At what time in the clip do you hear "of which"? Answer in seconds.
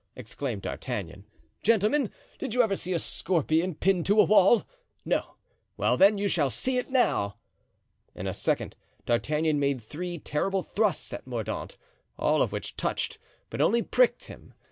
12.41-12.75